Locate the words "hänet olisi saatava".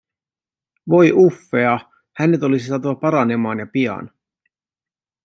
2.17-2.95